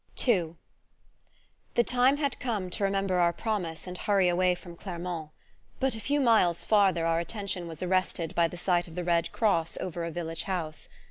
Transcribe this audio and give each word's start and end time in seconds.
II 0.27 0.55
The 1.75 1.83
time 1.83 2.17
had 2.17 2.39
come 2.39 2.71
to 2.71 2.83
remember 2.83 3.19
our 3.19 3.31
promise 3.31 3.85
and 3.85 3.95
hurry 3.99 4.29
away 4.29 4.55
from 4.55 4.75
Clermont; 4.75 5.29
but 5.79 5.95
a 5.95 5.99
few 6.01 6.19
miles 6.19 6.63
farther 6.63 7.05
our 7.05 7.19
attention 7.19 7.67
was 7.67 7.83
arrested 7.83 8.33
by 8.33 8.47
the 8.47 8.57
sight 8.57 8.87
of 8.87 8.95
the 8.95 9.03
Red 9.03 9.31
Cross 9.31 9.77
over 9.79 10.03
a 10.03 10.09
village 10.09 10.45
house. 10.45 10.89